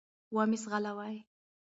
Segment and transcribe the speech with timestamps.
[0.33, 1.15] و مي ځغلوی.